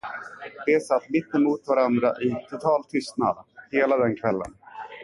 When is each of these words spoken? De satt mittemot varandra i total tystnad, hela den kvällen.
De 0.67 0.79
satt 0.79 1.09
mittemot 1.09 1.67
varandra 1.67 2.13
i 2.21 2.33
total 2.49 2.83
tystnad, 2.83 3.45
hela 3.71 3.97
den 3.97 4.15
kvällen. 4.15 4.55